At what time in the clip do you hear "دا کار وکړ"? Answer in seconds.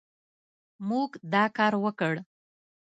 1.33-2.13